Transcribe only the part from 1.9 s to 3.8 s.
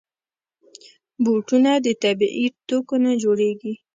طبعي توکو نه جوړېږي.